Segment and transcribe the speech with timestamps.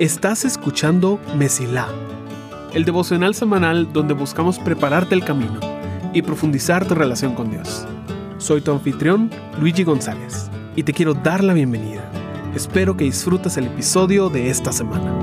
[0.00, 1.86] Estás escuchando Mesilá,
[2.72, 5.60] el devocional semanal donde buscamos prepararte el camino
[6.14, 7.86] y profundizar tu relación con Dios.
[8.38, 9.30] Soy tu anfitrión,
[9.60, 12.10] Luigi González, y te quiero dar la bienvenida.
[12.54, 15.22] Espero que disfrutes el episodio de esta semana.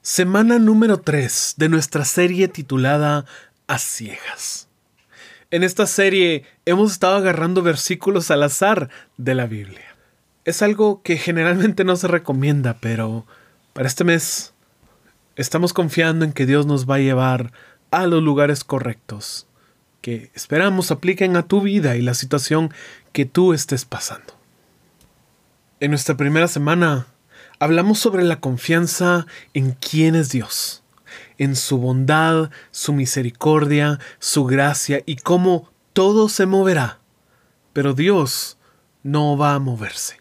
[0.00, 3.26] Semana número 3 de nuestra serie titulada
[3.68, 3.78] A.
[5.52, 9.94] En esta serie hemos estado agarrando versículos al azar de la Biblia.
[10.44, 13.26] Es algo que generalmente no se recomienda, pero
[13.72, 14.54] para este mes
[15.36, 17.52] estamos confiando en que Dios nos va a llevar
[17.92, 19.46] a los lugares correctos,
[20.00, 22.74] que esperamos apliquen a tu vida y la situación
[23.12, 24.34] que tú estés pasando.
[25.78, 27.06] En nuestra primera semana
[27.60, 30.82] hablamos sobre la confianza en quién es Dios,
[31.38, 36.98] en su bondad, su misericordia, su gracia y cómo todo se moverá,
[37.72, 38.58] pero Dios
[39.02, 40.18] no va a moverse.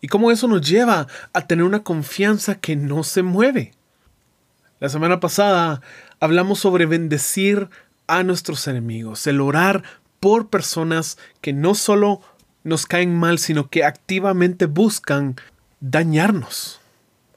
[0.00, 3.72] Y cómo eso nos lleva a tener una confianza que no se mueve.
[4.80, 5.82] La semana pasada
[6.20, 7.68] hablamos sobre bendecir
[8.06, 9.82] a nuestros enemigos, el orar
[10.20, 12.20] por personas que no solo
[12.64, 15.36] nos caen mal, sino que activamente buscan
[15.80, 16.80] dañarnos,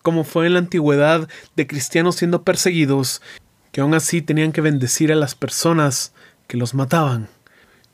[0.02, 3.22] como fue en la antigüedad de cristianos siendo perseguidos,
[3.72, 6.14] que aún así tenían que bendecir a las personas
[6.48, 7.30] que los mataban,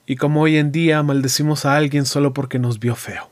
[0.05, 3.29] y como hoy en día maldecimos a alguien solo porque nos vio feo.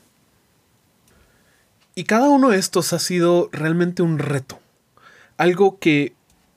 [1.95, 4.59] Y cada uno de estos ha sido realmente un reto,
[5.37, 6.13] algo que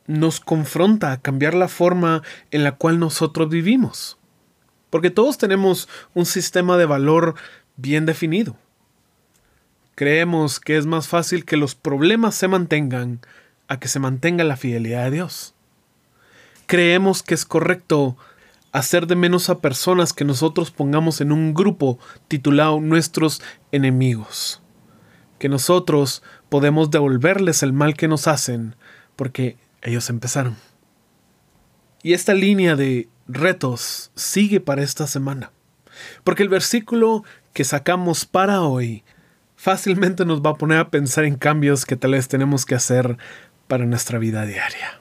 [0.09, 4.19] nos confronta a cambiar la forma en la cual nosotros vivimos.
[4.91, 7.35] Porque todos tenemos un sistema de valor
[7.77, 8.57] bien definido.
[9.99, 13.19] Creemos que es más fácil que los problemas se mantengan
[13.67, 15.57] a que se mantenga la fidelidad de Dios.
[16.67, 18.17] Creemos que es correcto
[18.71, 24.63] hacer de menos a personas que nosotros pongamos en un grupo titulado nuestros enemigos
[25.41, 28.77] que nosotros podemos devolverles el mal que nos hacen
[29.17, 30.55] porque ellos empezaron.
[32.05, 35.51] Y esta línea de retos sigue para esta semana,
[36.23, 39.03] porque el versículo que sacamos para hoy
[39.59, 43.19] fácilmente nos va a poner a pensar en cambios que tal vez tenemos que hacer
[43.67, 45.01] para nuestra vida diaria.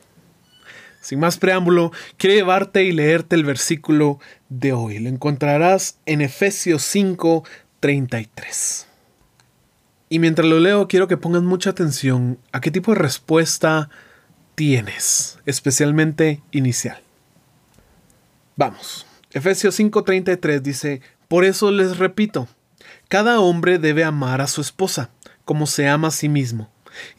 [0.99, 4.19] Sin más preámbulo, quiero llevarte y leerte el versículo
[4.49, 4.97] de hoy.
[4.99, 7.45] Lo encontrarás en Efesios 5,
[7.79, 8.87] 33.
[10.09, 13.89] Y mientras lo leo, quiero que pongan mucha atención a qué tipo de respuesta
[14.55, 16.99] tienes, especialmente inicial.
[18.55, 19.05] Vamos.
[19.31, 22.47] Efesios 5:33 dice, Por eso les repito,
[23.07, 25.09] cada hombre debe amar a su esposa,
[25.45, 26.69] como se ama a sí mismo,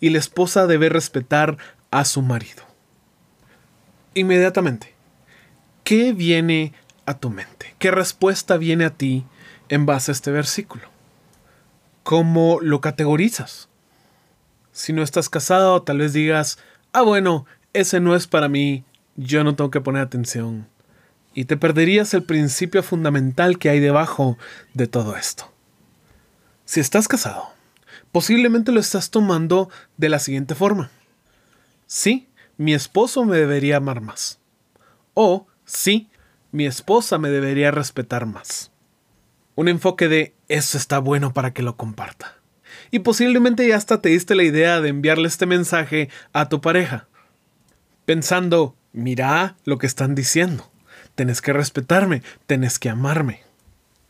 [0.00, 1.58] y la esposa debe respetar
[1.90, 2.62] a su marido.
[4.14, 4.94] Inmediatamente,
[5.84, 6.72] ¿qué viene
[7.06, 7.74] a tu mente?
[7.78, 9.24] ¿Qué respuesta viene a ti
[9.68, 10.88] en base a este versículo?
[12.08, 13.68] cómo lo categorizas.
[14.72, 16.58] Si no estás casado, tal vez digas,
[16.94, 18.82] ah, bueno, ese no es para mí,
[19.16, 20.68] yo no tengo que poner atención.
[21.34, 24.38] Y te perderías el principio fundamental que hay debajo
[24.72, 25.52] de todo esto.
[26.68, 27.48] Si estás casado,
[28.12, 30.90] posiblemente lo estás tomando de la siguiente forma.
[31.86, 34.38] Sí, mi esposo me debería amar más.
[35.14, 36.10] O sí,
[36.52, 38.70] mi esposa me debería respetar más.
[39.54, 42.36] Un enfoque de eso está bueno para que lo comparta.
[42.90, 47.08] Y posiblemente ya hasta te diste la idea de enviarle este mensaje a tu pareja.
[48.04, 50.70] Pensando, mira lo que están diciendo.
[51.14, 53.40] Tenés que respetarme, tenés que amarme.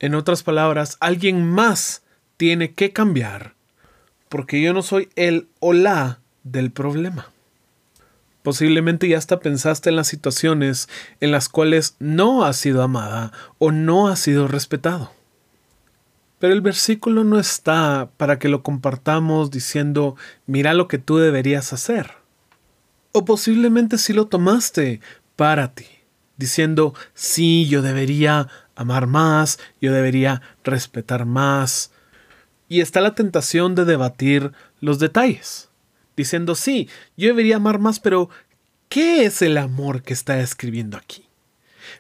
[0.01, 2.03] En otras palabras, alguien más
[2.38, 3.59] tiene que cambiar
[4.28, 7.31] porque yo no soy el o la del problema.
[8.43, 10.88] Posiblemente ya hasta pensaste en las situaciones
[11.21, 15.12] en las cuales no has sido amada o no has sido respetado.
[16.38, 20.16] Pero el versículo no está para que lo compartamos diciendo,
[20.47, 22.12] mira lo que tú deberías hacer.
[23.12, 25.00] O posiblemente sí lo tomaste
[25.34, 25.87] para ti,
[26.37, 31.91] diciendo, sí, yo debería amar más, yo debería respetar más.
[32.69, 35.69] Y está la tentación de debatir los detalles,
[36.17, 38.29] diciendo, sí, yo debería amar más, pero
[38.88, 41.25] ¿qué es el amor que está escribiendo aquí?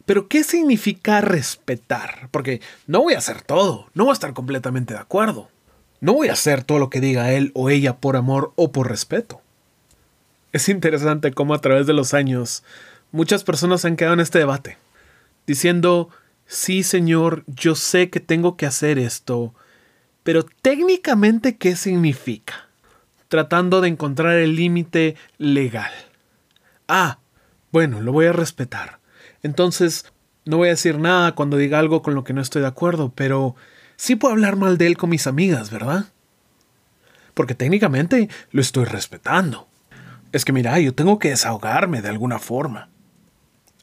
[0.04, 2.28] Pero ¿qué significa respetar?
[2.30, 5.48] Porque no voy a hacer todo, no voy a estar completamente de acuerdo.
[6.00, 8.88] No voy a hacer todo lo que diga él o ella por amor o por
[8.88, 9.40] respeto.
[10.52, 12.62] Es interesante cómo a través de los años
[13.10, 14.78] muchas personas han quedado en este debate,
[15.46, 16.08] diciendo,
[16.46, 19.54] sí señor, yo sé que tengo que hacer esto,
[20.28, 22.68] pero técnicamente, ¿qué significa?
[23.28, 25.90] Tratando de encontrar el límite legal.
[26.86, 27.20] Ah,
[27.72, 28.98] bueno, lo voy a respetar.
[29.42, 30.04] Entonces,
[30.44, 33.10] No voy a decir nada cuando diga algo con lo que no estoy de acuerdo,
[33.14, 33.56] pero
[33.96, 36.12] sí puedo hablar mal de él con mis amigas, ¿verdad?
[37.32, 39.66] Porque técnicamente lo estoy respetando.
[40.32, 42.90] Es que mira, yo tengo que desahogarme de alguna forma.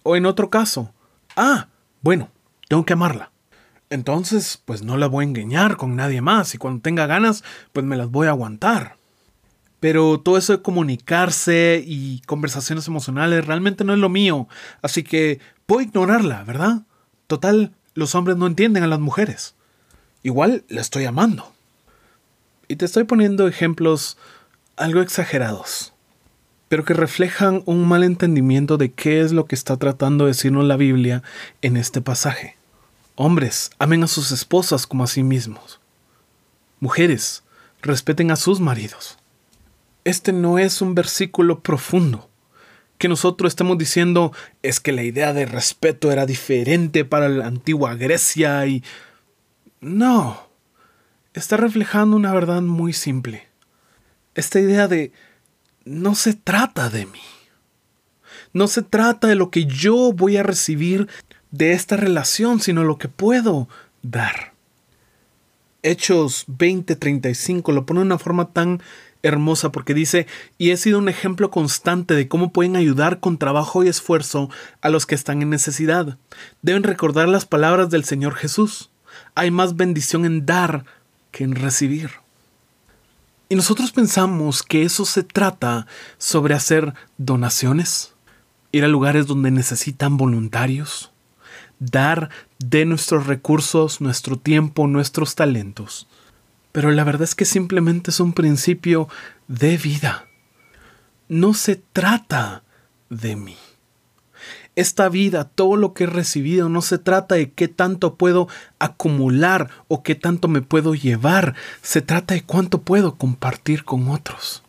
[0.03, 0.93] O en otro caso,
[1.35, 1.69] ah,
[2.01, 2.29] bueno,
[2.67, 3.31] tengo que amarla.
[3.89, 7.85] Entonces, pues no la voy a engañar con nadie más y cuando tenga ganas, pues
[7.85, 8.97] me las voy a aguantar.
[9.79, 14.47] Pero todo eso de comunicarse y conversaciones emocionales realmente no es lo mío,
[14.81, 16.81] así que puedo ignorarla, ¿verdad?
[17.27, 19.55] Total, los hombres no entienden a las mujeres.
[20.23, 21.53] Igual la estoy amando.
[22.67, 24.17] Y te estoy poniendo ejemplos
[24.75, 25.93] algo exagerados,
[26.67, 30.65] pero que reflejan un mal entendimiento de qué es lo que está tratando de decirnos
[30.65, 31.21] la Biblia
[31.61, 32.57] en este pasaje.
[33.15, 35.79] Hombres, amen a sus esposas como a sí mismos.
[36.81, 37.43] Mujeres,
[37.81, 39.17] respeten a sus maridos.
[40.03, 42.29] Este no es un versículo profundo.
[42.97, 44.33] Que nosotros estemos diciendo
[44.63, 48.83] es que la idea de respeto era diferente para la antigua Grecia y...
[49.79, 50.49] No.
[51.33, 53.47] Está reflejando una verdad muy simple.
[54.35, 55.13] Esta idea de
[55.85, 57.21] no se trata de mí.
[58.51, 61.07] No se trata de lo que yo voy a recibir
[61.57, 63.67] de esta relación, sino lo que puedo
[64.01, 64.53] dar.
[65.83, 68.81] Hechos 20:35 lo pone de una forma tan
[69.23, 73.83] hermosa porque dice, y he sido un ejemplo constante de cómo pueden ayudar con trabajo
[73.83, 74.49] y esfuerzo
[74.81, 76.17] a los que están en necesidad.
[76.61, 78.91] Deben recordar las palabras del Señor Jesús.
[79.33, 80.85] Hay más bendición en dar
[81.31, 82.11] que en recibir.
[83.47, 85.87] Y nosotros pensamos que eso se trata
[86.17, 88.13] sobre hacer donaciones,
[88.71, 91.11] ir a lugares donde necesitan voluntarios,
[91.79, 92.29] dar
[92.59, 96.07] de nuestros recursos, nuestro tiempo, nuestros talentos.
[96.71, 99.07] Pero la verdad es que simplemente es un principio
[99.47, 100.27] de vida.
[101.27, 102.63] No se trata
[103.09, 103.57] de mí.
[104.75, 109.69] Esta vida, todo lo que he recibido, no se trata de qué tanto puedo acumular
[109.87, 111.55] o qué tanto me puedo llevar.
[111.81, 114.63] Se trata de cuánto puedo compartir con otros.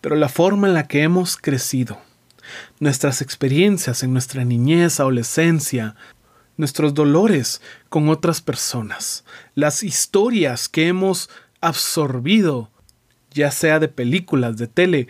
[0.00, 2.00] Pero la forma en la que hemos crecido,
[2.78, 5.96] nuestras experiencias en nuestra niñez, adolescencia,
[6.56, 9.24] nuestros dolores con otras personas,
[9.54, 11.30] las historias que hemos
[11.60, 12.70] absorbido,
[13.32, 15.08] ya sea de películas, de tele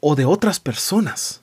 [0.00, 1.42] o de otras personas,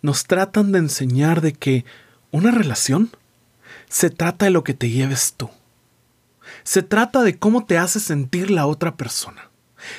[0.00, 1.84] nos tratan de enseñar de que
[2.30, 3.10] una relación
[3.88, 5.50] se trata de lo que te lleves tú.
[6.64, 9.50] Se trata de cómo te hace sentir la otra persona.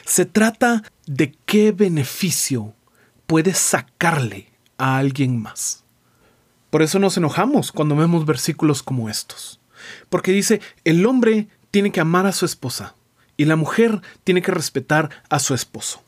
[0.06, 2.74] Se trata de qué beneficio
[3.34, 4.46] puedes sacarle
[4.78, 5.84] a alguien más.
[6.70, 9.60] Por eso nos enojamos cuando vemos versículos como estos.
[10.12, 12.94] Porque dice, el hombre tiene que amar a su esposa
[13.36, 16.04] y la mujer tiene que respetar a su esposo.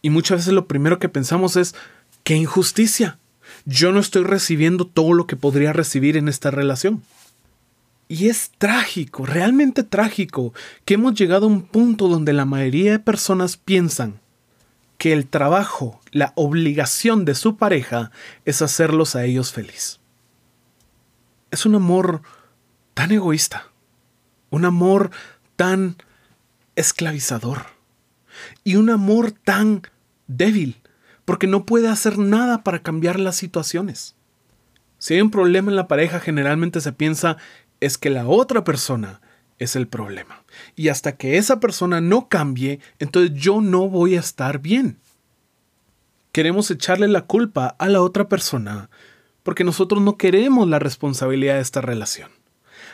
[0.00, 1.74] Y muchas veces lo primero que pensamos es,
[2.22, 3.18] qué injusticia.
[3.64, 7.02] Yo no estoy recibiendo todo lo que podría recibir en esta relación.
[8.06, 13.00] Y es trágico, realmente trágico, que hemos llegado a un punto donde la mayoría de
[13.00, 14.20] personas piensan
[15.00, 18.10] que el trabajo, la obligación de su pareja
[18.44, 19.98] es hacerlos a ellos feliz.
[21.50, 22.20] Es un amor
[22.92, 23.68] tan egoísta,
[24.50, 25.10] un amor
[25.56, 25.96] tan
[26.76, 27.62] esclavizador
[28.62, 29.80] y un amor tan
[30.26, 30.82] débil,
[31.24, 34.16] porque no puede hacer nada para cambiar las situaciones.
[34.98, 37.38] Si hay un problema en la pareja, generalmente se piensa
[37.80, 39.22] es que la otra persona
[39.60, 40.42] es el problema.
[40.74, 44.96] Y hasta que esa persona no cambie, entonces yo no voy a estar bien.
[46.32, 48.90] Queremos echarle la culpa a la otra persona
[49.42, 52.30] porque nosotros no queremos la responsabilidad de esta relación.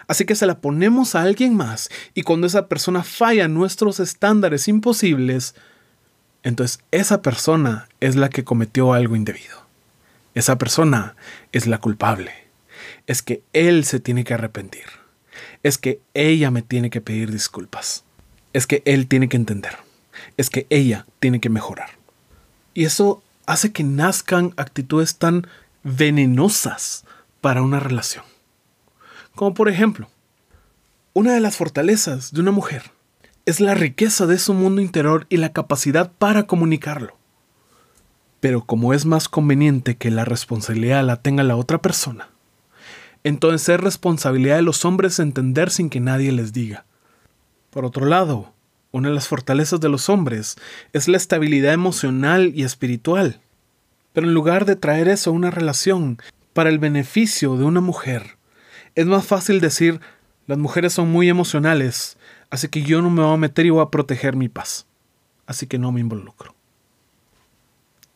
[0.08, 4.68] Así que se la ponemos a alguien más y cuando esa persona falla nuestros estándares
[4.68, 5.54] imposibles,
[6.42, 9.66] entonces esa persona es la que cometió algo indebido.
[10.35, 11.16] Esa persona
[11.52, 12.32] es la culpable.
[13.06, 15.05] Es que él se tiene que arrepentir
[15.66, 18.04] es que ella me tiene que pedir disculpas.
[18.52, 19.76] Es que él tiene que entender.
[20.37, 21.90] Es que ella tiene que mejorar.
[22.73, 25.49] Y eso hace que nazcan actitudes tan
[25.82, 27.04] venenosas
[27.40, 28.25] para una relación.
[29.35, 30.08] Como por ejemplo,
[31.14, 32.92] una de las fortalezas de una mujer
[33.44, 37.16] es la riqueza de su mundo interior y la capacidad para comunicarlo.
[38.38, 42.30] Pero como es más conveniente que la responsabilidad la tenga la otra persona,
[43.26, 46.85] entonces es responsabilidad de los hombres entender sin que nadie les diga.
[47.71, 48.52] Por otro lado,
[48.92, 50.56] una de las fortalezas de los hombres
[50.92, 53.40] es la estabilidad emocional y espiritual.
[54.12, 56.18] Pero en lugar de traer eso a una relación
[56.52, 58.38] para el beneficio de una mujer,
[58.95, 60.00] es más fácil decir,
[60.47, 62.18] las mujeres son muy emocionales,
[62.49, 64.87] así que yo no me voy a meter y voy a proteger mi paz.
[65.47, 66.54] Así que no me involucro.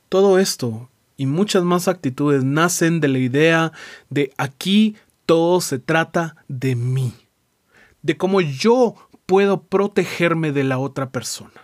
[0.08, 0.88] Todo esto
[1.20, 3.72] y muchas más actitudes nacen de la idea
[4.08, 4.96] de aquí
[5.26, 7.12] todo se trata de mí,
[8.00, 8.94] de cómo yo
[9.26, 11.60] puedo protegerme de la otra persona,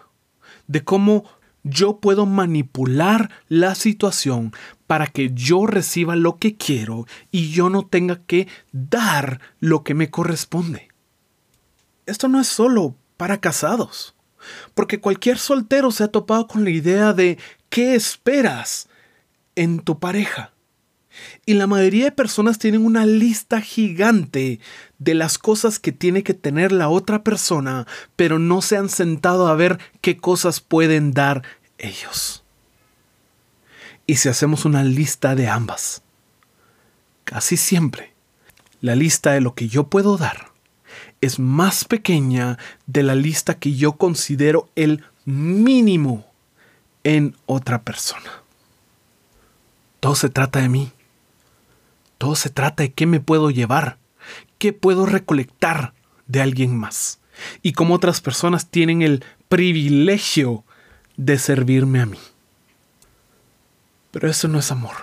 [0.66, 1.24] de cómo
[1.62, 4.52] yo puedo manipular la situación
[4.86, 9.94] para que yo reciba lo que quiero y yo no tenga que dar lo que
[9.94, 10.88] me corresponde.
[12.04, 14.14] Esto no es solo para casados,
[14.74, 17.38] porque cualquier soltero se ha topado con la idea de
[17.70, 18.90] ¿qué esperas
[19.56, 20.52] en tu pareja?
[21.46, 24.60] Y la mayoría de personas tienen una lista gigante
[24.98, 27.86] de las cosas que tiene que tener la otra persona,
[28.16, 31.42] pero no se han sentado a ver qué cosas pueden dar
[31.78, 32.44] ellos.
[34.06, 36.02] Y si hacemos una lista de ambas,
[37.24, 38.12] casi siempre
[38.80, 40.52] la lista de lo que yo puedo dar
[41.20, 46.26] es más pequeña de la lista que yo considero el mínimo
[47.04, 48.45] en otra persona.
[50.00, 50.92] Todo se trata de mí.
[52.18, 53.98] Todo se trata de qué me puedo llevar,
[54.58, 55.92] qué puedo recolectar
[56.26, 57.20] de alguien más
[57.62, 60.64] y cómo otras personas tienen el privilegio
[61.16, 62.18] de servirme a mí.
[64.10, 64.96] Pero eso no es amor.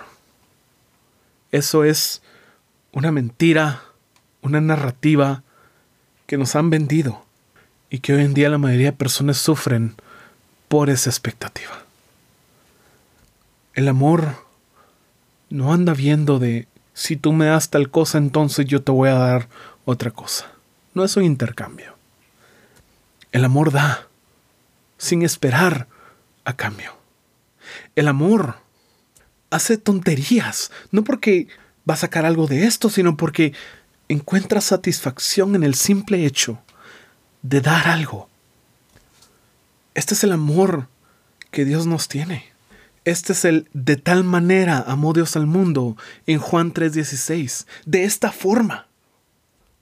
[1.52, 2.24] Eso es
[2.92, 3.84] una mentira,
[4.42, 5.44] una narrativa
[6.26, 7.24] que nos han vendido
[7.90, 9.96] y que hoy en día la mayoría de personas sufren
[10.68, 11.84] por esa expectativa.
[13.76, 14.36] El amor
[15.54, 19.14] no anda viendo de si tú me das tal cosa, entonces yo te voy a
[19.14, 19.50] dar
[19.86, 20.52] otra cosa.
[20.96, 21.96] No es un intercambio.
[23.32, 24.08] El amor da,
[24.98, 25.88] sin esperar
[26.44, 26.96] a cambio.
[27.96, 28.56] El amor
[29.52, 31.48] hace tonterías, no porque
[31.88, 33.54] va a sacar algo de esto, sino porque
[34.10, 36.64] encuentra satisfacción en el simple hecho
[37.44, 38.28] de dar algo.
[39.94, 40.88] Este es el amor
[41.52, 42.53] que Dios nos tiene.
[43.06, 47.68] Este es el de tal manera amó Dios al mundo en Juan 3:16.
[47.86, 48.88] De esta forma.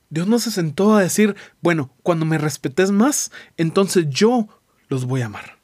[0.09, 4.47] Dios no se sentó a decir, bueno, cuando me respetes más, entonces yo
[4.89, 5.57] los voy a amar.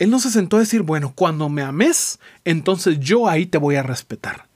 [0.00, 3.76] Él no se sentó a decir, bueno, cuando me ames, entonces yo ahí te voy
[3.76, 4.48] a respetar.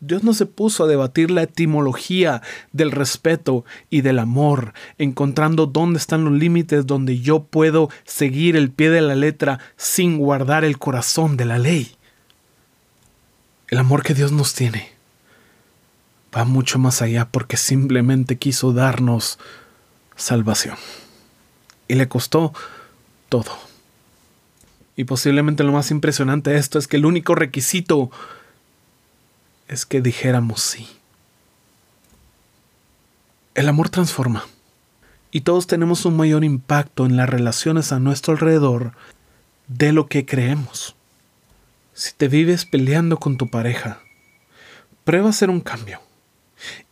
[0.00, 5.98] Dios no se puso a debatir la etimología del respeto y del amor, encontrando dónde
[5.98, 10.78] están los límites donde yo puedo seguir el pie de la letra sin guardar el
[10.78, 11.96] corazón de la ley.
[13.68, 14.96] El amor que Dios nos tiene
[16.36, 19.38] va mucho más allá porque simplemente quiso darnos
[20.16, 20.76] salvación.
[21.88, 22.52] Y le costó
[23.28, 23.52] todo.
[24.96, 28.10] Y posiblemente lo más impresionante de esto es que el único requisito
[29.68, 30.88] es que dijéramos sí.
[33.54, 34.44] El amor transforma.
[35.30, 38.92] Y todos tenemos un mayor impacto en las relaciones a nuestro alrededor
[39.66, 40.94] de lo que creemos.
[41.94, 44.00] Si te vives peleando con tu pareja,
[45.04, 46.00] prueba a hacer un cambio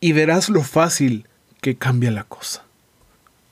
[0.01, 1.29] y verás lo fácil
[1.61, 2.65] que cambia la cosa.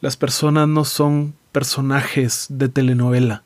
[0.01, 3.45] Las personas no son personajes de telenovela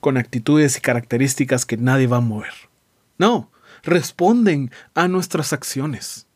[0.00, 2.52] con actitudes y características que nadie va a mover.
[3.18, 3.50] No,
[3.82, 6.26] responden a nuestras acciones.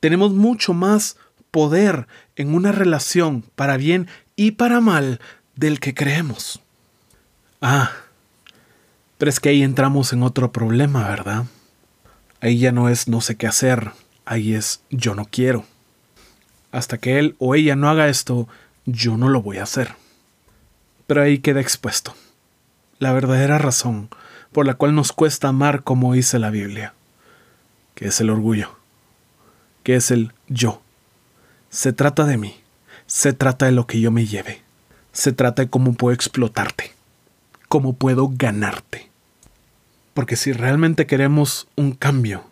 [0.00, 1.16] Tenemos mucho más
[1.50, 2.06] poder
[2.36, 5.20] en una relación para bien y para mal
[5.56, 6.60] del que creemos.
[7.60, 7.92] Ah,
[9.18, 11.44] pero es que ahí entramos en otro problema, ¿verdad?
[12.40, 13.92] Ahí ya no es no sé qué hacer,
[14.24, 15.64] ahí es yo no quiero.
[16.72, 18.48] Hasta que él o ella no haga esto,
[18.86, 19.94] yo no lo voy a hacer.
[21.06, 22.14] Pero ahí queda expuesto
[23.00, 24.10] la verdadera razón
[24.52, 26.94] por la cual nos cuesta amar como dice la Biblia,
[27.94, 28.76] que es el orgullo,
[29.82, 30.82] que es el yo.
[31.70, 32.60] Se trata de mí,
[33.06, 34.62] se trata de lo que yo me lleve,
[35.12, 36.92] se trata de cómo puedo explotarte,
[37.68, 39.08] cómo puedo ganarte.
[40.14, 42.44] Porque si realmente queremos un cambio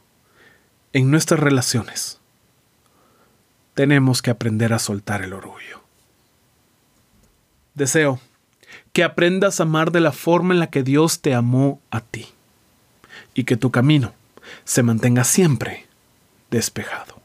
[0.92, 2.18] en nuestras relaciones,
[3.74, 5.82] tenemos que aprender a soltar el orgullo.
[7.74, 8.20] Deseo
[8.92, 12.26] que aprendas a amar de la forma en la que Dios te amó a ti
[13.34, 14.12] y que tu camino
[14.64, 15.86] se mantenga siempre
[16.50, 17.18] despejado.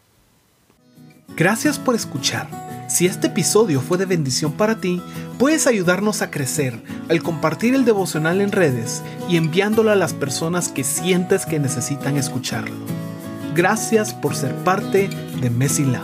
[1.36, 2.48] Gracias por escuchar.
[2.88, 5.02] Si este episodio fue de bendición para ti,
[5.40, 6.80] puedes ayudarnos a crecer
[7.10, 12.18] al compartir el devocional en redes y enviándolo a las personas que sientes que necesitan
[12.18, 12.76] escucharlo.
[13.56, 15.10] Gracias por ser parte
[15.42, 16.04] de Mesila.